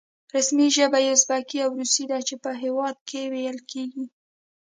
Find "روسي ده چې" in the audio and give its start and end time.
1.79-2.35